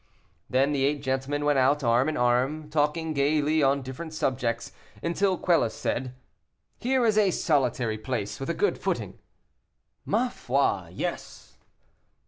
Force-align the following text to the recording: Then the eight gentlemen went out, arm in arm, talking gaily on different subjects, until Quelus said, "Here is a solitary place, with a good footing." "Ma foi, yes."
Then 0.49 0.71
the 0.71 0.83
eight 0.83 1.03
gentlemen 1.03 1.45
went 1.45 1.59
out, 1.59 1.83
arm 1.83 2.09
in 2.09 2.17
arm, 2.17 2.71
talking 2.71 3.13
gaily 3.13 3.61
on 3.61 3.83
different 3.83 4.15
subjects, 4.15 4.71
until 5.03 5.37
Quelus 5.37 5.75
said, 5.75 6.15
"Here 6.79 7.05
is 7.05 7.19
a 7.19 7.29
solitary 7.29 7.99
place, 7.99 8.39
with 8.39 8.49
a 8.49 8.55
good 8.55 8.79
footing." 8.79 9.19
"Ma 10.03 10.29
foi, 10.29 10.87
yes." 10.91 11.55